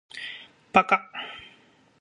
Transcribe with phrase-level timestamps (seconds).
[0.71, 1.11] 八嘎！